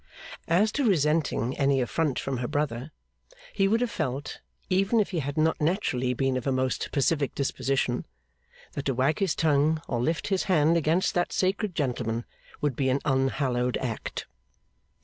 As 0.47 0.71
to 0.71 0.83
resenting 0.83 1.55
any 1.59 1.79
affront 1.79 2.17
from 2.17 2.37
her 2.37 2.47
brother, 2.47 2.89
he 3.53 3.67
would 3.67 3.81
have 3.81 3.91
felt, 3.91 4.39
even 4.67 4.99
if 4.99 5.11
he 5.11 5.19
had 5.19 5.37
not 5.37 5.61
naturally 5.61 6.15
been 6.15 6.37
of 6.37 6.47
a 6.47 6.51
most 6.51 6.89
pacific 6.91 7.35
disposition, 7.35 8.05
that 8.71 8.85
to 8.85 8.95
wag 8.95 9.19
his 9.19 9.35
tongue 9.35 9.79
or 9.87 10.01
lift 10.01 10.29
his 10.29 10.45
hand 10.45 10.75
against 10.75 11.13
that 11.13 11.31
sacred 11.31 11.75
gentleman 11.75 12.25
would 12.61 12.75
be 12.75 12.89
an 12.89 13.01
unhallowed 13.05 13.77
act. 13.77 14.25